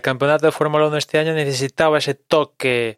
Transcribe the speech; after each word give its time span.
el 0.00 0.02
campeonato 0.02 0.46
de 0.46 0.52
Fórmula 0.52 0.86
1 0.86 0.96
este 0.96 1.18
año 1.18 1.34
necesitaba 1.34 1.98
ese 1.98 2.14
toque 2.14 2.96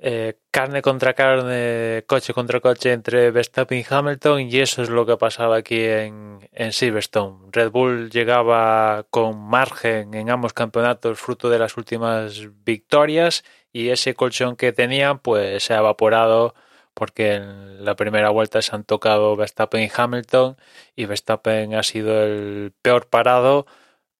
eh, 0.00 0.40
carne 0.50 0.82
contra 0.82 1.14
carne, 1.14 2.02
coche 2.08 2.34
contra 2.34 2.58
coche 2.58 2.92
entre 2.92 3.30
Verstappen 3.30 3.78
y 3.78 3.84
Hamilton 3.88 4.40
y 4.40 4.58
eso 4.58 4.82
es 4.82 4.90
lo 4.90 5.06
que 5.06 5.16
pasaba 5.16 5.56
aquí 5.56 5.84
en, 5.84 6.40
en 6.50 6.72
Silverstone. 6.72 7.48
Red 7.52 7.70
Bull 7.70 8.10
llegaba 8.10 9.06
con 9.08 9.38
margen 9.38 10.14
en 10.14 10.28
ambos 10.28 10.52
campeonatos 10.52 11.20
fruto 11.20 11.48
de 11.48 11.60
las 11.60 11.76
últimas 11.76 12.48
victorias 12.64 13.44
y 13.72 13.90
ese 13.90 14.14
colchón 14.14 14.56
que 14.56 14.72
tenían 14.72 15.20
pues 15.20 15.62
se 15.62 15.74
ha 15.74 15.78
evaporado 15.78 16.56
porque 16.92 17.34
en 17.34 17.84
la 17.84 17.94
primera 17.94 18.30
vuelta 18.30 18.62
se 18.62 18.74
han 18.74 18.82
tocado 18.82 19.36
Verstappen 19.36 19.80
y 19.80 19.90
Hamilton 19.96 20.56
y 20.96 21.04
Verstappen 21.04 21.74
ha 21.76 21.84
sido 21.84 22.24
el 22.24 22.72
peor 22.82 23.06
parado 23.06 23.66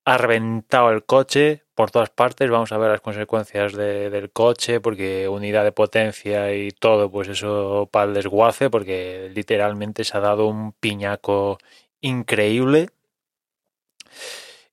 ha 0.07 0.19
reventado 0.19 0.91
el 0.91 1.05
coche 1.05 1.65
por 1.75 1.91
todas 1.91 2.11
partes. 2.11 2.49
Vamos 2.49 2.73
a 2.73 2.79
ver 2.79 2.91
las 2.93 3.01
consecuencias 3.01 3.73
del 3.75 4.31
coche, 4.31 4.81
porque 4.81 5.29
unidad 5.29 5.65
de 5.65 5.73
potencia 5.73 6.55
y 6.55 6.71
todo, 6.71 7.11
pues 7.11 7.29
eso 7.29 7.89
para 7.91 8.07
el 8.07 8.15
desguace, 8.15 8.71
porque 8.71 9.31
literalmente 9.35 10.05
se 10.05 10.17
ha 10.17 10.21
dado 10.21 10.47
un 10.47 10.73
piñaco 10.73 11.59
increíble. 12.01 12.91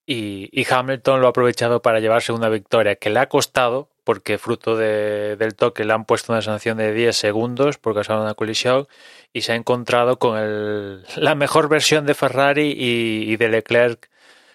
Y, 0.06 0.66
Hamilton 0.70 1.22
lo 1.22 1.28
ha 1.28 1.30
aprovechado 1.32 1.82
para 1.82 2.00
llevarse 2.00 2.32
una 2.32 2.50
victoria 2.50 2.96
que 2.96 3.10
le 3.10 3.20
ha 3.20 3.30
costado, 3.30 3.90
porque 4.04 4.38
fruto 4.38 4.76
del 4.76 5.56
toque 5.56 5.86
le 5.86 5.94
han 5.94 6.06
puesto 6.06 6.32
una 6.34 6.42
sanción 6.44 6.78
de 6.78 6.94
10 6.94 7.16
segundos 7.16 7.78
por 7.80 7.96
causar 7.96 8.20
una 8.20 8.36
colisión 8.36 8.88
y 9.32 9.42
se 9.42 9.54
ha 9.54 9.56
encontrado 9.56 10.20
con 10.20 10.38
el, 10.38 11.04
la 11.16 11.36
mejor 11.36 11.70
versión 11.70 12.06
de 12.06 12.14
Ferrari 12.14 12.76
y 12.78 13.36
de 13.38 13.50
Leclerc 13.50 14.13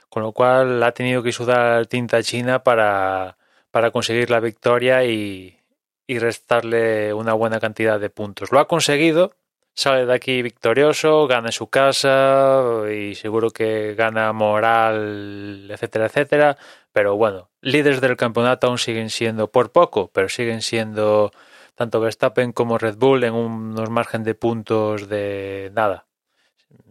con 0.08 0.22
lo 0.22 0.32
cual 0.32 0.82
ha 0.82 0.92
tenido 0.92 1.22
que 1.22 1.32
sudar 1.32 1.86
tinta 1.86 2.22
china 2.22 2.62
para, 2.62 3.36
para 3.70 3.90
conseguir 3.90 4.30
la 4.30 4.40
victoria 4.40 5.04
y, 5.04 5.58
y 6.06 6.18
restarle 6.18 7.12
una 7.12 7.34
buena 7.34 7.60
cantidad 7.60 8.00
de 8.00 8.10
puntos. 8.10 8.50
Lo 8.50 8.58
ha 8.58 8.66
conseguido, 8.66 9.34
sale 9.74 10.06
de 10.06 10.14
aquí 10.14 10.42
victorioso, 10.42 11.28
gana 11.28 11.48
en 11.48 11.52
su 11.52 11.68
casa 11.68 12.64
y 12.90 13.14
seguro 13.14 13.50
que 13.50 13.94
gana 13.94 14.32
moral, 14.32 15.68
etcétera, 15.70 16.06
etcétera. 16.06 16.56
Pero 16.92 17.16
bueno, 17.16 17.50
líderes 17.60 18.00
del 18.00 18.16
campeonato 18.16 18.66
aún 18.66 18.78
siguen 18.78 19.10
siendo 19.10 19.52
por 19.52 19.70
poco, 19.70 20.10
pero 20.12 20.28
siguen 20.28 20.62
siendo 20.62 21.30
tanto 21.76 22.00
Verstappen 22.00 22.50
como 22.52 22.76
Red 22.76 22.96
Bull 22.96 23.22
en 23.22 23.34
unos 23.34 23.88
margen 23.88 24.24
de 24.24 24.34
puntos 24.34 25.08
de 25.08 25.70
nada, 25.74 26.07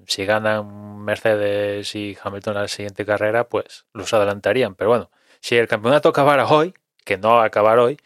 si 0.08 0.26
ganan 0.26 1.04
Mercedes 1.04 1.94
y 1.96 2.18
Hamilton 2.22 2.56
la 2.56 2.68
siguiente 2.68 3.06
carrera, 3.06 3.48
pues 3.50 3.86
los 3.94 4.14
adelantarían. 4.14 4.76
Pero 4.76 4.90
bueno, 4.90 5.12
si 5.42 5.56
el 5.58 5.68
campeonato 5.68 6.10
acabara 6.10 6.48
hoy, 6.48 6.74
que 7.04 7.18
no 7.18 7.36
va 7.36 7.44
a 7.44 7.48
acabar 7.48 7.80
hoy, 7.80 7.98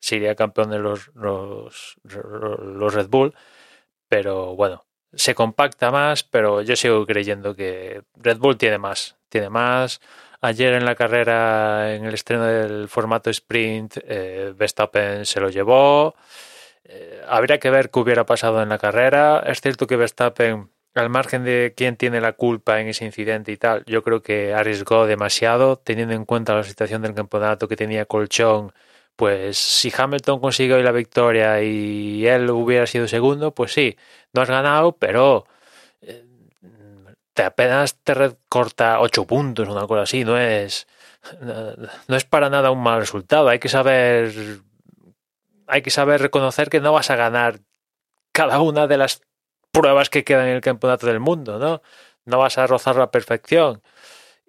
sería 0.00 0.34
campeón 0.34 0.70
de 0.70 0.78
los, 0.78 1.10
los, 1.14 1.96
Red 2.94 3.08
Bull. 3.08 3.34
Pero 4.08 4.56
bueno, 4.56 4.86
se 5.12 5.34
compacta 5.34 5.90
más, 5.90 6.24
pero 6.24 6.62
yo 6.62 6.76
sigo 6.76 7.06
creyendo 7.06 7.54
que 7.54 8.02
Red 8.16 8.38
Bull 8.38 8.58
tiene 8.58 8.78
más. 8.78 9.16
Tiene 9.28 9.50
más. 9.50 10.00
Ayer 10.40 10.74
en 10.74 10.86
la 10.86 10.94
carrera, 10.94 11.94
en 11.94 12.06
el 12.06 12.14
estreno 12.14 12.44
del 12.44 12.88
formato 12.88 13.30
sprint, 13.30 13.98
eh, 14.02 14.54
Verstappen 14.56 15.26
se 15.26 15.40
lo 15.40 15.50
llevó. 15.50 16.14
Eh, 16.84 17.22
habría 17.28 17.58
que 17.58 17.70
ver 17.70 17.90
qué 17.90 18.00
hubiera 18.00 18.24
pasado 18.26 18.62
en 18.62 18.70
la 18.70 18.78
carrera. 18.78 19.40
Es 19.46 19.60
cierto 19.60 19.86
que 19.86 19.96
Verstappen 19.96 20.70
al 20.94 21.08
margen 21.08 21.44
de 21.44 21.72
quién 21.76 21.96
tiene 21.96 22.20
la 22.20 22.32
culpa 22.32 22.80
en 22.80 22.88
ese 22.88 23.04
incidente 23.04 23.52
y 23.52 23.56
tal, 23.56 23.84
yo 23.86 24.02
creo 24.02 24.22
que 24.22 24.54
arriesgó 24.54 25.06
demasiado, 25.06 25.76
teniendo 25.76 26.14
en 26.14 26.24
cuenta 26.24 26.54
la 26.54 26.64
situación 26.64 27.02
del 27.02 27.14
campeonato 27.14 27.68
que 27.68 27.76
tenía 27.76 28.06
colchón. 28.06 28.72
Pues 29.16 29.58
si 29.58 29.92
Hamilton 29.96 30.40
consiguió 30.40 30.78
la 30.82 30.92
victoria 30.92 31.62
y 31.62 32.26
él 32.26 32.50
hubiera 32.50 32.86
sido 32.86 33.06
segundo, 33.08 33.54
pues 33.54 33.72
sí, 33.72 33.96
no 34.32 34.42
has 34.42 34.48
ganado, 34.48 34.92
pero 34.96 35.46
eh, 36.02 36.24
te 37.34 37.42
apenas 37.44 37.96
te 38.02 38.14
recorta 38.14 39.00
ocho 39.00 39.26
puntos, 39.26 39.68
una 39.68 39.86
cosa 39.86 40.02
así, 40.02 40.24
no 40.24 40.38
es 40.38 40.86
no 42.08 42.16
es 42.16 42.24
para 42.24 42.50
nada 42.50 42.70
un 42.70 42.82
mal 42.82 43.00
resultado. 43.00 43.48
Hay 43.48 43.58
que 43.58 43.68
saber 43.68 44.32
hay 45.66 45.82
que 45.82 45.90
saber 45.90 46.20
reconocer 46.22 46.68
que 46.70 46.80
no 46.80 46.92
vas 46.92 47.10
a 47.10 47.16
ganar 47.16 47.60
cada 48.32 48.60
una 48.60 48.86
de 48.86 48.96
las 48.98 49.22
pruebas 49.72 50.10
que 50.10 50.24
quedan 50.24 50.48
en 50.48 50.54
el 50.56 50.60
campeonato 50.60 51.06
del 51.06 51.20
mundo, 51.20 51.58
¿no? 51.58 51.82
No 52.24 52.38
vas 52.38 52.58
a 52.58 52.66
rozar 52.66 52.96
la 52.96 53.10
perfección. 53.10 53.82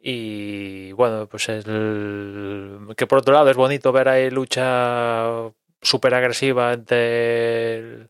Y 0.01 0.91
bueno, 0.93 1.27
pues 1.27 1.49
el, 1.49 2.87
que 2.97 3.07
por 3.07 3.19
otro 3.19 3.33
lado 3.33 3.49
es 3.51 3.57
bonito 3.57 3.91
ver 3.91 4.09
ahí 4.09 4.29
lucha 4.31 5.51
súper 5.81 6.13
agresiva 6.15 6.73
entre, 6.73 8.09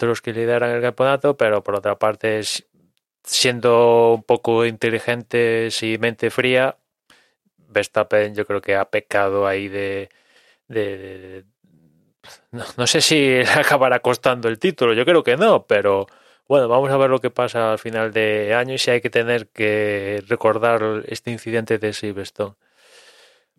los 0.00 0.22
que 0.22 0.32
lideran 0.32 0.70
el 0.70 0.82
campeonato, 0.82 1.36
pero 1.36 1.62
por 1.64 1.76
otra 1.76 1.98
parte, 1.98 2.42
siendo 3.24 4.14
un 4.14 4.22
poco 4.22 4.66
inteligentes 4.66 5.82
y 5.82 5.98
mente 5.98 6.30
fría, 6.30 6.76
Verstappen 7.68 8.34
yo 8.34 8.46
creo 8.46 8.60
que 8.60 8.76
ha 8.76 8.90
pecado 8.90 9.46
ahí 9.46 9.68
de, 9.68 10.10
de, 10.68 11.44
no, 12.52 12.64
no, 12.76 12.86
sé 12.86 13.00
si 13.00 13.40
acabará 13.56 14.00
costando 14.00 14.48
el 14.48 14.58
título, 14.58 14.94
yo 14.94 15.04
creo 15.04 15.22
que 15.24 15.36
no, 15.36 15.66
pero 15.66 16.06
bueno, 16.50 16.66
vamos 16.66 16.90
a 16.90 16.96
ver 16.96 17.10
lo 17.10 17.20
que 17.20 17.30
pasa 17.30 17.70
al 17.70 17.78
final 17.78 18.12
de 18.12 18.54
año 18.54 18.74
y 18.74 18.78
si 18.78 18.90
hay 18.90 19.00
que 19.00 19.08
tener 19.08 19.46
que 19.50 20.20
recordar 20.26 21.04
este 21.06 21.30
incidente 21.30 21.78
de 21.78 21.92
Silverstone. 21.92 22.56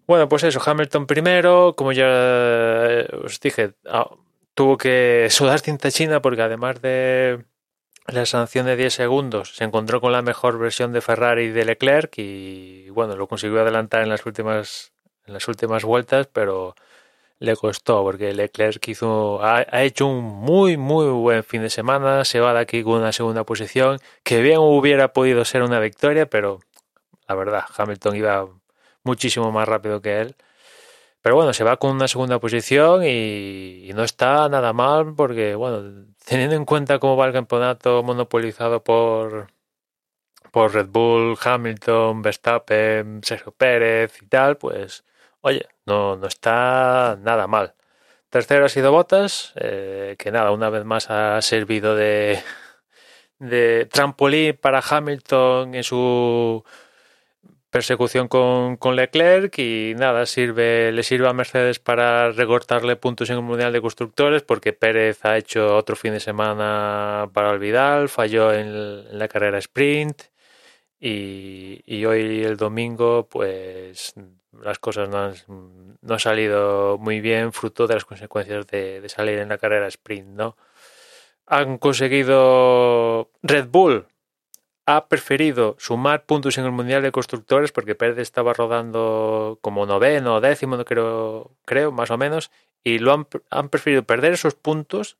Bueno, 0.05 0.27
pues 0.27 0.43
eso, 0.43 0.59
Hamilton 0.61 1.07
primero, 1.07 1.73
como 1.77 1.93
ya 1.93 2.05
eh, 2.09 3.07
os 3.23 3.39
dije, 3.39 3.75
ah, 3.87 4.09
tuvo 4.55 4.75
que 4.77 5.27
sudar 5.29 5.61
tinta 5.61 5.89
china 5.89 6.21
porque 6.21 6.41
además 6.41 6.81
de 6.81 7.45
la 8.07 8.25
sanción 8.25 8.65
de 8.65 8.75
10 8.75 8.93
segundos, 8.93 9.55
se 9.55 9.63
encontró 9.63 10.01
con 10.01 10.11
la 10.11 10.21
mejor 10.21 10.59
versión 10.59 10.91
de 10.91 10.99
Ferrari 10.99 11.43
y 11.43 11.51
de 11.51 11.63
Leclerc 11.63 12.13
y 12.17 12.89
bueno, 12.89 13.15
lo 13.15 13.27
consiguió 13.29 13.61
adelantar 13.61 14.01
en 14.01 14.09
las 14.09 14.25
últimas 14.25 14.91
en 15.25 15.33
las 15.33 15.47
últimas 15.47 15.85
vueltas, 15.85 16.27
pero 16.27 16.75
le 17.41 17.55
costó 17.55 18.03
porque 18.03 18.33
Leclerc 18.33 18.87
hizo, 18.87 19.43
ha, 19.43 19.63
hecho 19.83 20.05
un 20.07 20.23
muy 20.23 20.77
muy 20.77 21.07
buen 21.07 21.43
fin 21.43 21.63
de 21.63 21.71
semana, 21.71 22.23
se 22.23 22.39
va 22.39 22.53
de 22.53 22.59
aquí 22.59 22.83
con 22.83 23.01
una 23.01 23.11
segunda 23.11 23.43
posición, 23.45 23.97
que 24.23 24.41
bien 24.43 24.59
hubiera 24.59 25.11
podido 25.13 25.43
ser 25.43 25.63
una 25.63 25.79
victoria, 25.79 26.27
pero 26.27 26.59
la 27.27 27.35
verdad, 27.35 27.63
Hamilton 27.75 28.15
iba 28.15 28.47
muchísimo 29.03 29.51
más 29.51 29.67
rápido 29.67 30.01
que 30.01 30.21
él. 30.21 30.35
Pero 31.21 31.35
bueno, 31.35 31.53
se 31.53 31.63
va 31.63 31.77
con 31.77 31.91
una 31.91 32.07
segunda 32.07 32.39
posición 32.39 33.03
y, 33.05 33.91
no 33.95 34.03
está 34.03 34.49
nada 34.49 34.73
mal 34.73 35.13
porque, 35.15 35.55
bueno, 35.55 36.05
teniendo 36.25 36.55
en 36.55 36.65
cuenta 36.65 36.99
cómo 36.99 37.17
va 37.17 37.27
el 37.27 37.33
campeonato 37.33 38.03
monopolizado 38.03 38.83
por, 38.83 39.47
por 40.51 40.73
Red 40.73 40.87
Bull, 40.89 41.37
Hamilton, 41.43 42.21
Verstappen, 42.21 43.21
Sergio 43.23 43.51
Pérez 43.51 44.21
y 44.21 44.27
tal, 44.27 44.57
pues 44.57 45.03
Oye, 45.41 45.67
no, 45.85 46.15
no 46.17 46.27
está 46.27 47.17
nada 47.21 47.47
mal. 47.47 47.73
Tercero 48.29 48.65
ha 48.65 48.69
sido 48.69 48.91
Botas, 48.91 49.53
eh, 49.55 50.15
que 50.19 50.31
nada, 50.31 50.51
una 50.51 50.69
vez 50.69 50.85
más 50.85 51.09
ha 51.09 51.41
servido 51.41 51.95
de, 51.95 52.39
trampolín 53.91 54.57
para 54.57 54.81
Hamilton 54.87 55.75
en 55.75 55.83
su 55.83 56.63
persecución 57.69 58.27
con, 58.27 58.77
con, 58.77 58.95
Leclerc 58.95 59.57
y 59.59 59.93
nada, 59.97 60.25
sirve, 60.25 60.91
le 60.91 61.03
sirve 61.03 61.27
a 61.27 61.33
Mercedes 61.33 61.79
para 61.79 62.31
recortarle 62.31 62.95
puntos 62.97 63.29
en 63.29 63.37
el 63.37 63.41
Mundial 63.43 63.73
de 63.73 63.81
Constructores 63.81 64.43
porque 64.43 64.73
Pérez 64.73 65.25
ha 65.25 65.37
hecho 65.37 65.75
otro 65.77 65.95
fin 65.95 66.13
de 66.13 66.19
semana 66.19 67.29
para 67.33 67.51
el 67.51 67.59
Vidal, 67.59 68.09
falló 68.09 68.53
en, 68.53 68.67
en 68.67 69.19
la 69.19 69.27
carrera 69.27 69.57
sprint 69.59 70.23
y, 70.99 71.81
y, 71.85 72.05
hoy 72.05 72.43
el 72.43 72.57
domingo 72.57 73.27
pues 73.29 74.13
las 74.51 74.79
cosas 74.79 75.09
no 75.09 75.17
han, 75.17 75.97
no 76.01 76.19
salido 76.19 76.97
muy 76.97 77.21
bien 77.21 77.53
fruto 77.53 77.87
de 77.87 77.95
las 77.95 78.05
consecuencias 78.05 78.67
de, 78.67 79.07
salir 79.07 79.39
en 79.39 79.49
la 79.49 79.57
carrera 79.57 79.87
sprint, 79.87 80.27
¿no? 80.27 80.57
Han 81.45 81.77
conseguido 81.77 83.31
Red 83.41 83.67
Bull 83.67 84.07
ha 84.85 85.07
preferido 85.07 85.75
sumar 85.79 86.25
puntos 86.25 86.57
en 86.57 86.65
el 86.65 86.71
Mundial 86.71 87.01
de 87.01 87.11
Constructores 87.11 87.71
porque 87.71 87.95
Pérez 87.95 88.17
estaba 88.17 88.53
rodando 88.53 89.59
como 89.61 89.85
noveno 89.85 90.35
o 90.35 90.41
décimo, 90.41 90.75
no 90.75 90.85
creo, 90.85 91.55
creo, 91.65 91.91
más 91.91 92.11
o 92.11 92.17
menos, 92.17 92.51
y 92.83 92.99
lo 92.99 93.13
han, 93.13 93.27
han 93.49 93.69
preferido 93.69 94.03
perder 94.03 94.33
esos 94.33 94.55
puntos 94.55 95.17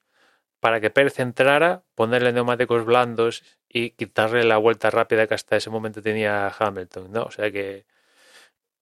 para 0.60 0.80
que 0.82 0.90
Pérez 0.90 1.20
entrara, 1.20 1.84
ponerle 1.96 2.34
neumáticos 2.34 2.86
blandos 2.86 3.44
y 3.68 3.92
quitarle 3.92 4.44
la 4.44 4.58
vuelta 4.58 4.90
rápida 4.90 5.28
que 5.28 5.36
hasta 5.36 5.58
ese 5.58 5.70
momento 5.70 6.02
tenía 6.02 6.48
Hamilton, 6.48 7.12
¿no? 7.12 7.24
O 7.24 7.32
sea 7.32 7.52
que 7.52 7.86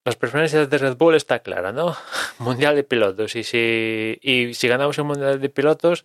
las 0.10 0.16
preferencias 0.16 0.68
de 0.72 0.78
Red 0.80 0.98
Bull 0.98 1.14
está 1.14 1.38
clara, 1.40 1.72
¿no? 1.72 1.96
Mundial 2.40 2.76
de 2.76 2.84
pilotos. 2.84 3.36
Y 3.36 3.44
si, 3.44 4.18
y 4.24 4.56
si 4.56 4.68
ganamos 4.68 4.98
el 4.98 5.04
Mundial 5.04 5.40
de 5.40 5.50
pilotos, 5.50 6.04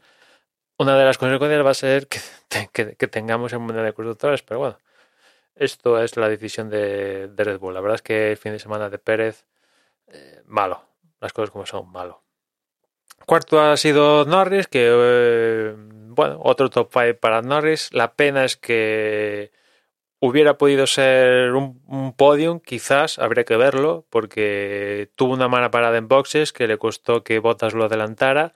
una 0.76 0.98
de 0.98 1.06
las 1.06 1.16
consecuencias 1.16 1.64
va 1.64 1.70
a 1.70 1.74
ser 1.74 2.06
que, 2.06 2.20
que, 2.98 3.08
tengamos 3.08 3.54
el 3.54 3.60
Mundial 3.60 3.86
de 3.86 3.94
constructores. 3.94 4.42
Pero 4.42 4.60
bueno, 4.60 4.78
esto 5.54 6.02
es 6.02 6.18
la 6.18 6.28
decisión 6.28 6.68
de, 6.68 7.30
Red 7.34 7.58
Bull. 7.58 7.72
La 7.72 7.80
verdad 7.80 7.94
es 7.94 8.02
que 8.02 8.32
el 8.32 8.36
fin 8.36 8.52
de 8.52 8.58
semana 8.58 8.90
de 8.90 8.98
Pérez 8.98 9.46
eh, 10.08 10.42
malo. 10.44 10.84
Las 11.20 11.32
cosas 11.32 11.50
como 11.50 11.64
son, 11.64 11.90
malo. 11.90 12.22
Cuarto 13.24 13.58
ha 13.58 13.74
sido 13.78 14.26
Norris, 14.26 14.66
que 14.66 14.86
eh, 14.86 15.74
bueno, 15.78 16.40
otro 16.42 16.68
top 16.68 16.90
5 16.92 17.18
para 17.20 17.40
Norris. 17.40 17.90
La 17.94 18.12
pena 18.12 18.44
es 18.44 18.58
que 18.58 19.50
hubiera 20.26 20.58
podido 20.58 20.86
ser 20.86 21.52
un, 21.52 22.14
podium, 22.16 22.60
quizás, 22.60 23.18
habría 23.18 23.44
que 23.44 23.56
verlo, 23.56 24.06
porque 24.10 25.10
tuvo 25.16 25.34
una 25.34 25.48
mala 25.48 25.70
parada 25.70 25.98
en 25.98 26.08
boxes 26.08 26.52
que 26.52 26.66
le 26.66 26.78
costó 26.78 27.22
que 27.22 27.38
Bottas 27.38 27.74
lo 27.74 27.84
adelantara. 27.84 28.54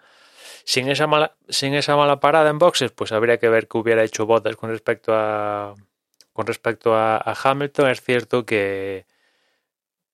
Sin 0.64 0.88
esa 0.88 1.06
mala, 1.06 1.36
sin 1.48 1.74
esa 1.74 1.96
mala 1.96 2.20
parada 2.20 2.50
en 2.50 2.58
boxes, 2.58 2.92
pues 2.92 3.12
habría 3.12 3.38
que 3.38 3.48
ver 3.48 3.68
qué 3.68 3.78
hubiera 3.78 4.04
hecho 4.04 4.26
Bottas 4.26 4.56
con 4.56 4.70
respecto 4.70 5.12
a 5.14 5.74
con 6.32 6.46
respecto 6.46 6.94
a 6.94 7.34
Hamilton. 7.44 7.90
Es 7.90 8.00
cierto 8.02 8.46
que 8.46 9.06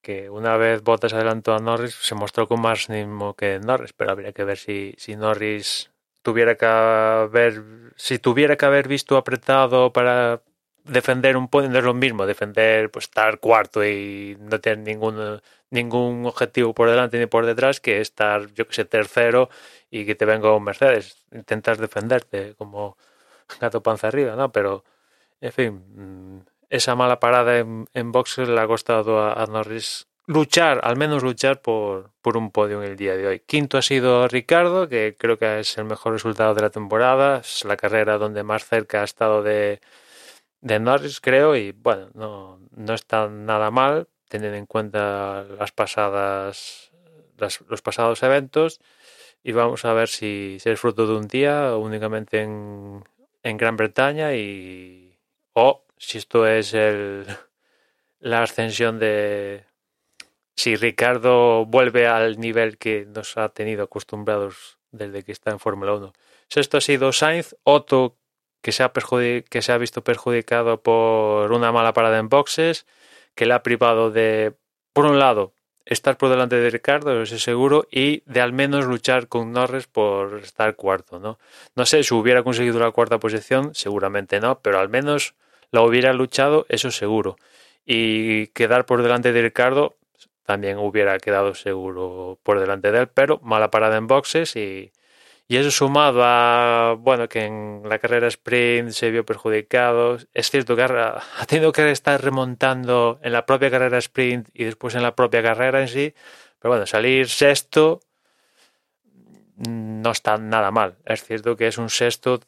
que 0.04 0.30
una 0.30 0.56
vez 0.56 0.82
Bottas 0.82 1.14
adelantó 1.14 1.54
a 1.54 1.58
Norris 1.58 1.94
se 1.94 2.14
mostró 2.14 2.46
con 2.46 2.60
más 2.60 2.90
ánimo 2.90 3.34
que 3.34 3.58
Norris, 3.58 3.92
pero 3.94 4.12
habría 4.12 4.32
que 4.32 4.44
ver 4.44 4.58
si, 4.58 4.94
si 4.98 5.16
Norris 5.16 5.90
tuviera 6.22 6.56
que 6.56 6.66
haber 6.66 7.62
si 7.96 8.18
tuviera 8.18 8.56
que 8.56 8.66
haber 8.66 8.86
visto 8.86 9.16
apretado 9.16 9.92
para 9.92 10.42
defender 10.84 11.36
un 11.36 11.48
podio 11.48 11.70
no 11.70 11.78
es 11.78 11.84
lo 11.84 11.94
mismo 11.94 12.26
defender 12.26 12.90
pues 12.90 13.06
estar 13.06 13.40
cuarto 13.40 13.84
y 13.84 14.36
no 14.40 14.60
tener 14.60 14.78
ningún 14.78 15.40
ningún 15.70 16.26
objetivo 16.26 16.74
por 16.74 16.90
delante 16.90 17.18
ni 17.18 17.26
por 17.26 17.46
detrás 17.46 17.80
que 17.80 18.00
estar 18.00 18.52
yo 18.54 18.68
que 18.68 18.74
sé 18.74 18.84
tercero 18.84 19.48
y 19.90 20.04
que 20.04 20.14
te 20.14 20.26
venga 20.26 20.54
un 20.54 20.64
Mercedes 20.64 21.24
intentas 21.32 21.78
defenderte 21.78 22.54
como 22.56 22.98
gato 23.60 23.82
panza 23.82 24.08
arriba 24.08 24.36
no 24.36 24.52
pero 24.52 24.84
en 25.40 25.52
fin 25.52 25.82
mm, 25.94 26.40
esa 26.68 26.94
mala 26.94 27.18
parada 27.18 27.58
en, 27.58 27.86
en 27.94 28.12
boxes 28.12 28.48
le 28.48 28.60
ha 28.60 28.66
costado 28.66 29.22
a, 29.22 29.46
Norris 29.46 30.06
luchar, 30.26 30.80
al 30.82 30.96
menos 30.96 31.22
luchar 31.22 31.62
por, 31.62 32.10
por 32.20 32.36
un 32.36 32.50
podio 32.50 32.82
en 32.82 32.90
el 32.90 32.96
día 32.96 33.16
de 33.16 33.26
hoy. 33.26 33.40
Quinto 33.40 33.78
ha 33.78 33.82
sido 33.82 34.26
Ricardo, 34.26 34.88
que 34.88 35.14
creo 35.18 35.38
que 35.38 35.60
es 35.60 35.78
el 35.78 35.84
mejor 35.84 36.14
resultado 36.14 36.54
de 36.54 36.62
la 36.62 36.70
temporada. 36.70 37.38
Es 37.38 37.64
la 37.64 37.76
carrera 37.76 38.18
donde 38.18 38.42
más 38.42 38.64
cerca 38.64 39.02
ha 39.02 39.04
estado 39.04 39.42
de, 39.42 39.80
de 40.64 40.80
Norris, 40.80 41.20
creo, 41.20 41.54
y 41.56 41.72
bueno, 41.72 42.10
no, 42.14 42.58
no 42.74 42.94
está 42.94 43.28
nada 43.28 43.70
mal, 43.70 44.08
teniendo 44.28 44.56
en 44.56 44.64
cuenta 44.64 45.44
las 45.58 45.72
pasadas, 45.72 46.90
los 47.68 47.82
pasados 47.82 48.22
eventos. 48.22 48.80
Y 49.42 49.52
vamos 49.52 49.84
a 49.84 49.92
ver 49.92 50.08
si, 50.08 50.56
si 50.60 50.70
es 50.70 50.80
fruto 50.80 51.06
de 51.06 51.16
un 51.16 51.28
día 51.28 51.76
únicamente 51.76 52.40
en, 52.40 53.04
en 53.42 53.56
Gran 53.58 53.76
Bretaña 53.76 54.34
y 54.34 55.18
o 55.52 55.84
si 55.98 56.16
esto 56.16 56.46
es 56.46 56.72
el, 56.72 57.26
la 58.20 58.42
ascensión 58.42 58.98
de... 58.98 59.66
Si 60.56 60.76
Ricardo 60.76 61.66
vuelve 61.66 62.06
al 62.06 62.40
nivel 62.40 62.78
que 62.78 63.04
nos 63.04 63.36
ha 63.36 63.50
tenido 63.50 63.84
acostumbrados 63.84 64.78
desde 64.92 65.24
que 65.24 65.32
está 65.32 65.50
en 65.50 65.58
Fórmula 65.58 65.92
1. 65.92 66.12
Esto 66.54 66.78
ha 66.78 66.80
sido 66.80 67.12
Sainz, 67.12 67.54
Otto 67.64 68.16
que 68.64 68.72
se, 68.72 68.82
ha 68.82 68.92
que 68.94 69.60
se 69.60 69.72
ha 69.72 69.76
visto 69.76 70.02
perjudicado 70.02 70.82
por 70.82 71.52
una 71.52 71.70
mala 71.70 71.92
parada 71.92 72.16
en 72.18 72.30
boxes, 72.30 72.86
que 73.34 73.44
le 73.44 73.52
ha 73.52 73.62
privado 73.62 74.10
de, 74.10 74.54
por 74.94 75.04
un 75.04 75.18
lado, 75.18 75.52
estar 75.84 76.16
por 76.16 76.30
delante 76.30 76.56
de 76.56 76.70
Ricardo, 76.70 77.20
eso 77.20 77.34
es 77.34 77.42
seguro, 77.42 77.86
y 77.90 78.22
de 78.24 78.40
al 78.40 78.54
menos 78.54 78.86
luchar 78.86 79.28
con 79.28 79.52
Norris 79.52 79.86
por 79.86 80.38
estar 80.38 80.76
cuarto, 80.76 81.20
¿no? 81.20 81.38
No 81.76 81.84
sé 81.84 82.02
si 82.04 82.14
hubiera 82.14 82.42
conseguido 82.42 82.80
la 82.80 82.90
cuarta 82.90 83.18
posición, 83.20 83.74
seguramente 83.74 84.40
no, 84.40 84.60
pero 84.60 84.78
al 84.78 84.88
menos 84.88 85.34
la 85.70 85.82
hubiera 85.82 86.14
luchado, 86.14 86.64
eso 86.70 86.90
seguro. 86.90 87.36
Y 87.84 88.46
quedar 88.48 88.86
por 88.86 89.02
delante 89.02 89.34
de 89.34 89.42
Ricardo 89.42 89.94
también 90.46 90.78
hubiera 90.78 91.18
quedado 91.18 91.54
seguro 91.54 92.38
por 92.42 92.60
delante 92.60 92.92
de 92.92 93.00
él, 93.00 93.08
pero 93.08 93.40
mala 93.42 93.70
parada 93.70 93.98
en 93.98 94.06
boxes 94.06 94.56
y, 94.56 94.90
y 95.46 95.56
eso 95.56 95.70
sumado 95.70 96.22
a, 96.24 96.96
bueno, 96.98 97.28
que 97.28 97.44
en 97.44 97.82
la 97.84 97.98
carrera 97.98 98.28
sprint 98.28 98.90
se 98.90 99.10
vio 99.10 99.26
perjudicado. 99.26 100.18
Es 100.32 100.50
cierto 100.50 100.74
que 100.76 100.82
ha 100.82 101.46
tenido 101.46 101.72
que 101.72 101.90
estar 101.90 102.22
remontando 102.22 103.18
en 103.22 103.32
la 103.32 103.44
propia 103.46 103.70
carrera 103.70 103.98
sprint 103.98 104.48
y 104.54 104.64
después 104.64 104.94
en 104.94 105.02
la 105.02 105.14
propia 105.14 105.42
carrera 105.42 105.80
en 105.82 105.88
sí. 105.88 106.14
Pero 106.58 106.72
bueno, 106.72 106.86
salir 106.86 107.28
sexto 107.28 108.00
no 109.56 110.10
está 110.10 110.38
nada 110.38 110.70
mal. 110.70 110.96
Es 111.04 111.24
cierto 111.24 111.56
que 111.56 111.68
es 111.68 111.78
un 111.78 111.90
sexto 111.90 112.40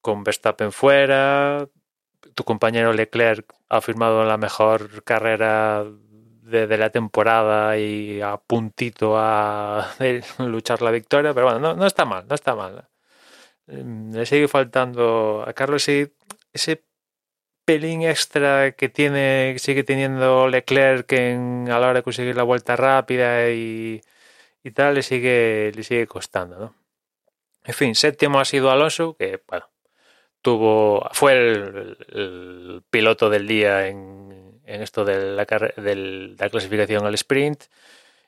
con 0.00 0.24
Verstappen 0.24 0.72
fuera, 0.72 1.68
tu 2.34 2.44
compañero 2.44 2.92
Leclerc 2.92 3.52
ha 3.68 3.80
firmado 3.80 4.24
la 4.24 4.36
mejor 4.36 5.02
carrera 5.04 5.84
de, 6.42 6.76
la 6.76 6.90
temporada 6.90 7.78
y 7.78 8.20
a 8.20 8.36
puntito 8.36 9.14
a 9.16 9.94
luchar 10.38 10.82
la 10.82 10.90
victoria, 10.90 11.34
pero 11.34 11.46
bueno, 11.50 11.74
no, 11.74 11.86
está 11.86 12.04
mal, 12.04 12.26
no 12.28 12.34
está 12.34 12.54
mal. 12.54 12.88
Mm, 13.66 14.14
le 14.14 14.26
sigue 14.26 14.48
faltando 14.48 15.44
a 15.46 15.52
Carlos 15.54 15.88
ese, 15.88 16.12
ese 16.52 16.84
pelín 17.64 18.02
extra 18.02 18.72
que 18.72 18.88
tiene, 18.88 19.56
sigue 19.58 19.84
teniendo 19.84 20.48
Leclerc 20.48 21.12
en, 21.12 21.68
a 21.70 21.78
la 21.78 21.88
hora 21.88 22.00
de 22.00 22.02
conseguir 22.02 22.36
la 22.36 22.42
vuelta 22.44 22.76
rápida 22.76 23.50
y, 23.50 24.02
y 24.64 24.70
tal, 24.72 24.94
le 24.94 25.02
sigue, 25.02 25.72
le 25.74 25.82
sigue 25.84 26.06
costando, 26.06 26.58
¿no? 26.58 26.74
En 27.64 27.74
fin, 27.74 27.94
séptimo 27.94 28.40
ha 28.40 28.44
sido 28.44 28.70
Alonso, 28.70 29.16
que 29.16 29.40
bueno, 29.48 29.66
tuvo 30.42 31.08
fue 31.12 31.32
el, 31.32 32.82
piloto 32.90 33.30
del 33.30 33.46
día 33.46 33.86
en, 33.88 34.41
en 34.66 34.82
esto 34.82 35.04
de 35.04 35.34
la, 35.34 35.46
la 35.46 36.50
clasificación 36.50 37.06
al 37.06 37.14
sprint 37.14 37.64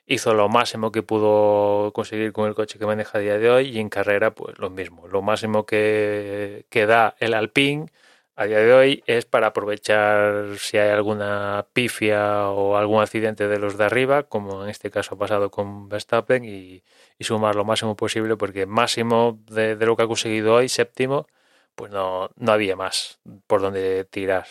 hizo 0.07 0.33
lo 0.33 0.49
máximo 0.49 0.91
que 0.91 1.03
pudo 1.03 1.91
conseguir 1.93 2.31
con 2.31 2.47
el 2.47 2.55
coche 2.55 2.79
que 2.79 2.85
maneja 2.85 3.17
a 3.17 3.21
día 3.21 3.37
de 3.37 3.49
hoy 3.49 3.69
y 3.69 3.79
en 3.79 3.89
carrera 3.89 4.31
pues 4.31 4.57
lo 4.59 4.69
mismo 4.69 5.07
lo 5.07 5.21
máximo 5.21 5.65
que, 5.65 6.65
da 6.87 7.15
el 7.19 7.33
Alpine 7.33 7.87
a 8.35 8.45
día 8.45 8.59
de 8.59 8.73
hoy 8.73 9.03
es 9.07 9.25
para 9.25 9.47
aprovechar 9.47 10.57
si 10.59 10.77
hay 10.77 10.89
alguna 10.89 11.67
pifia 11.73 12.49
o 12.49 12.75
algún 12.77 13.01
accidente 13.01 13.47
de 13.47 13.59
los 13.59 13.77
de 13.77 13.85
arriba, 13.85 14.23
como 14.23 14.63
en 14.63 14.69
este 14.69 14.91
caso 14.91 15.15
ha 15.15 15.17
pasado 15.17 15.49
con 15.51 15.87
Verstappen, 15.89 16.43
y, 16.43 16.83
y 17.17 17.23
sumar 17.23 17.55
lo 17.55 17.63
máximo 17.65 17.95
posible, 17.95 18.35
porque 18.37 18.65
máximo 18.65 19.39
de, 19.49 19.75
de, 19.77 19.85
lo 19.85 19.95
que 19.95 20.03
ha 20.03 20.07
conseguido 20.07 20.55
hoy, 20.55 20.67
séptimo, 20.69 21.27
pues 21.75 21.91
no, 21.91 22.29
no 22.37 22.51
había 22.51 22.75
más 22.75 23.19
por 23.47 23.61
donde 23.61 24.05
tirar. 24.05 24.47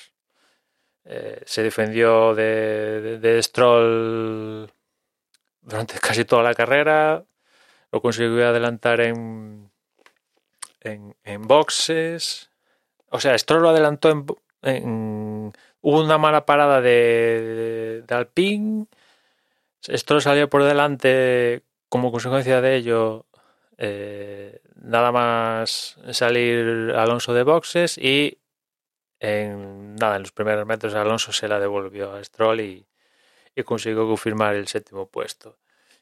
Eh, 1.06 1.42
se 1.44 1.62
defendió 1.62 2.34
de, 2.34 3.18
de, 3.18 3.42
Stroll 3.42 4.70
durante 5.60 5.98
casi 6.00 6.24
toda 6.24 6.42
la 6.42 6.54
carrera, 6.54 7.24
lo 7.92 8.00
consiguió 8.00 8.48
adelantar 8.48 9.00
en, 9.00 9.70
en, 10.80 11.42
boxes. 11.42 12.50
O 13.10 13.20
sea, 13.20 13.36
Stroll 13.36 13.62
lo 13.62 13.68
adelantó 13.70 14.10
en, 14.10 14.26
en 14.62 15.52
hubo 15.82 16.00
una 16.02 16.18
mala 16.18 16.46
parada 16.46 16.80
de, 16.80 18.02
de, 18.06 18.14
Alpine. 18.14 18.86
Stroll 19.82 20.22
salió 20.22 20.48
por 20.48 20.64
delante 20.64 21.62
como 21.90 22.10
consecuencia 22.10 22.62
de 22.62 22.76
ello. 22.76 23.26
Eh, 23.76 24.60
nada 24.76 25.12
más 25.12 25.96
salir 26.12 26.92
Alonso 26.96 27.34
de 27.34 27.42
boxes 27.42 27.98
y 27.98 28.38
en 29.20 29.83
nada, 30.04 30.16
en 30.16 30.22
los 30.22 30.32
primeros 30.32 30.66
metros 30.66 30.94
Alonso 30.94 31.32
se 31.32 31.48
la 31.48 31.58
devolvió 31.58 32.12
a 32.12 32.22
Stroll 32.22 32.60
y, 32.60 32.86
consiguió 33.64 34.06
confirmar 34.06 34.54
el 34.56 34.66
séptimo 34.68 35.06
puesto. 35.08 35.58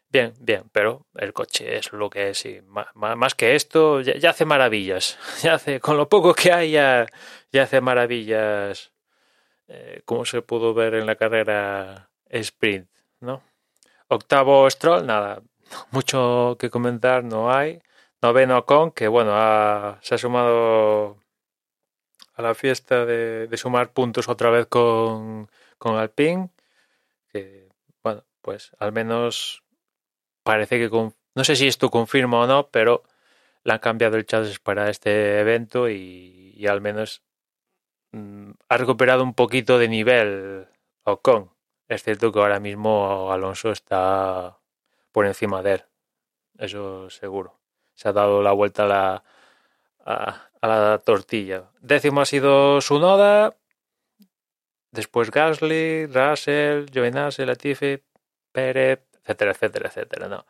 Bien, 0.09 0.35
bien, 0.40 0.64
pero 0.73 1.06
el 1.14 1.32
coche 1.32 1.76
es 1.76 1.92
lo 1.92 2.11
que 2.11 2.30
es 2.30 2.44
y 2.47 2.61
más, 2.62 3.35
que 3.35 3.54
esto 3.54 4.00
ya, 4.00 4.30
hace 4.30 4.44
maravillas. 4.44 5.18
Ya 5.42 5.54
hace, 5.54 5.80
con 5.80 5.97
lo 5.97 6.09
poco 6.09 6.35
que 6.35 6.52
hay 6.52 6.73
ya, 6.73 7.06
hace 7.54 7.80
maravillas 7.80 8.92
eh, 9.68 10.02
como 10.04 10.25
se 10.25 10.42
pudo 10.42 10.75
ver 10.75 10.94
en 10.94 11.06
la 11.06 11.16
carrera 11.16 12.11
sprint, 12.30 12.88
¿no? 13.21 13.42
Octavo 14.09 14.68
Stroll, 14.71 15.06
nada, 15.06 15.42
mucho 15.92 16.56
que 16.59 16.71
comentar 16.71 17.25
no 17.25 17.52
hay. 17.52 17.82
Noveno 18.23 18.64
con, 18.66 18.92
que 18.92 19.09
bueno, 19.09 19.32
se 20.02 20.14
ha 20.14 20.18
sumado 20.18 21.22
a 22.34 22.42
la 22.42 22.54
fiesta 22.54 23.04
de, 23.06 23.48
sumar 23.56 23.92
puntos 23.92 24.28
otra 24.28 24.50
vez 24.50 24.66
con, 24.66 25.50
con 25.78 25.96
Alpine, 25.96 26.50
que 27.28 27.68
bueno, 28.02 28.24
pues 28.42 28.72
al 28.78 28.92
menos 28.92 29.64
parece 30.42 30.78
que 30.78 30.90
con, 30.90 31.14
no 31.34 31.44
sé 31.44 31.56
si 31.56 31.66
esto 31.68 31.90
confirma 31.90 32.40
o 32.40 32.46
no, 32.46 32.68
pero 32.68 33.04
le 33.64 33.72
han 33.74 33.78
cambiado 33.80 34.16
el 34.16 34.26
chasis 34.26 34.58
para 34.60 34.90
este 34.90 35.40
evento 35.40 35.88
y, 35.88 36.66
al 36.68 36.80
menos 36.80 37.22
mm, 38.12 38.52
ha 38.68 38.76
recuperado 38.76 39.22
un 39.24 39.34
poquito 39.34 39.78
de 39.78 39.88
nivel 39.88 40.68
Ocon. 41.04 41.50
Es 41.88 42.02
cierto 42.04 42.32
que 42.32 42.38
ahora 42.40 42.60
mismo 42.60 43.32
Alonso 43.32 43.70
está 43.72 44.58
por 45.12 45.26
encima 45.26 45.62
de 45.62 45.74
él, 45.74 45.84
eso 46.58 47.10
seguro 47.10 47.62
se 47.94 48.08
ha 48.08 48.12
dado 48.12 48.42
la 48.42 48.52
vuelta 48.52 48.84
a 48.84 49.22
la, 50.04 50.50
la 50.69 50.99
tortilla. 50.99 51.71
Décimo 51.81 52.21
ha 52.21 52.26
sido 52.26 52.81
Sunoda, 52.81 53.57
después 54.92 55.31
Gasly, 55.31 56.07
Russell, 56.07 56.87
Giovinazzi, 56.90 57.45
Latifi, 57.45 58.02
Pérez, 58.52 59.00
etcétera, 59.23 59.52
etcétera, 59.52 59.88
etcétera, 59.88 60.28
¿no? 60.28 60.47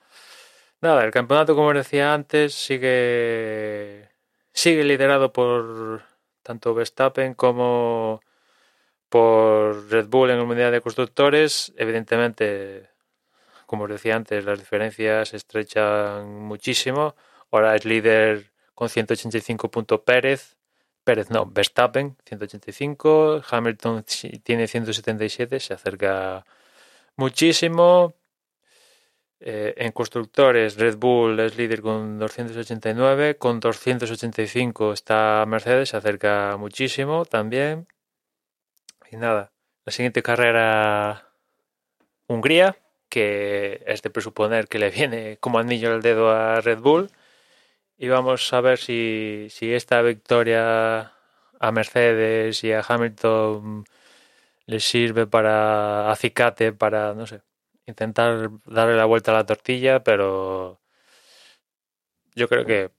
Nada, 0.80 1.04
el 1.04 1.12
campeonato, 1.12 1.54
como 1.54 1.72
decía 1.72 2.12
antes, 2.12 2.54
sigue, 2.54 4.10
sigue 4.52 4.84
liderado 4.84 5.32
por 5.32 6.02
tanto 6.42 6.74
Verstappen 6.74 7.34
como 7.34 8.20
por 9.08 9.90
Red 9.90 10.06
Bull 10.08 10.30
en 10.30 10.38
el 10.40 10.46
Mundial 10.46 10.72
de 10.72 10.80
Constructores. 10.80 11.72
Evidentemente, 11.76 12.90
como 13.66 13.84
os 13.84 13.90
decía 13.90 14.16
antes, 14.16 14.44
las 14.44 14.58
diferencias 14.58 15.30
se 15.30 15.36
estrechan 15.36 16.28
muchísimo. 16.40 17.14
Ahora 17.50 17.76
es 17.76 17.84
líder 17.84 18.51
con 18.74 18.88
185 18.88 19.70
puntos 19.70 20.00
Pérez. 20.00 20.56
Pérez 21.04 21.30
no, 21.30 21.46
Verstappen 21.46 22.16
185, 22.24 23.42
Hamilton 23.50 24.04
tiene 24.44 24.68
177, 24.68 25.60
se 25.60 25.74
acerca 25.74 26.44
muchísimo. 27.16 28.14
Eh, 29.44 29.74
en 29.76 29.90
constructores, 29.90 30.76
Red 30.76 30.98
Bull 30.98 31.40
es 31.40 31.56
líder 31.56 31.82
con 31.82 32.16
289, 32.18 33.36
con 33.38 33.58
285 33.58 34.92
está 34.92 35.44
Mercedes, 35.48 35.88
se 35.88 35.96
acerca 35.96 36.56
muchísimo 36.56 37.24
también. 37.24 37.88
Y 39.10 39.16
nada, 39.16 39.52
la 39.84 39.92
siguiente 39.92 40.22
carrera, 40.22 41.28
Hungría, 42.28 42.76
que 43.08 43.82
es 43.86 44.00
de 44.02 44.10
presuponer 44.10 44.68
que 44.68 44.78
le 44.78 44.90
viene 44.90 45.38
como 45.40 45.58
anillo 45.58 45.92
al 45.92 46.02
dedo 46.02 46.30
a 46.30 46.60
Red 46.60 46.78
Bull. 46.78 47.10
Y 48.02 48.08
vamos 48.08 48.52
a 48.52 48.60
ver 48.60 48.78
si, 48.78 49.46
si 49.48 49.72
esta 49.72 50.02
victoria 50.02 51.12
a 51.60 51.70
Mercedes 51.70 52.64
y 52.64 52.72
a 52.72 52.80
Hamilton 52.80 53.84
les 54.66 54.82
sirve 54.82 55.28
para 55.28 56.10
acicate, 56.10 56.72
para, 56.72 57.14
no 57.14 57.28
sé, 57.28 57.42
intentar 57.86 58.50
darle 58.66 58.96
la 58.96 59.04
vuelta 59.04 59.30
a 59.30 59.34
la 59.34 59.46
tortilla, 59.46 60.02
pero 60.02 60.80
yo 62.34 62.48
creo 62.48 62.66
que 62.66 62.90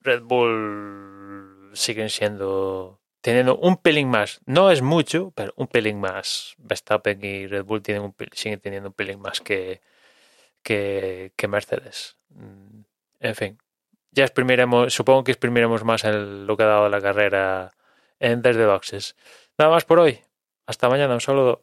Red 0.00 0.22
Bull 0.22 1.72
siguen 1.74 2.08
siendo 2.08 3.02
teniendo 3.20 3.58
un 3.58 3.76
pelín 3.76 4.08
más. 4.08 4.40
No 4.46 4.70
es 4.70 4.80
mucho, 4.80 5.32
pero 5.36 5.52
un 5.56 5.66
pelín 5.66 6.00
más. 6.00 6.54
Verstappen 6.56 7.22
y 7.22 7.48
Red 7.48 7.64
Bull 7.64 7.82
tienen 7.82 8.02
un, 8.02 8.14
siguen 8.32 8.60
teniendo 8.60 8.88
un 8.88 8.94
pelín 8.94 9.20
más 9.20 9.42
que, 9.42 9.82
que, 10.62 11.34
que 11.36 11.48
Mercedes. 11.48 12.16
Mm, 12.30 12.80
en 13.20 13.34
fin, 13.34 13.58
ya 14.12 14.24
exprimiremos, 14.24 14.92
supongo 14.92 15.24
que 15.24 15.32
exprimiremos 15.32 15.84
más 15.84 16.04
el, 16.04 16.46
lo 16.46 16.56
que 16.56 16.62
ha 16.62 16.66
dado 16.66 16.88
la 16.88 17.00
carrera 17.00 17.72
en 18.20 18.42
desde 18.42 18.66
boxes. 18.66 19.16
Nada 19.58 19.70
más 19.70 19.84
por 19.84 19.98
hoy. 19.98 20.20
Hasta 20.66 20.88
mañana, 20.88 21.14
un 21.14 21.20
saludo. 21.20 21.62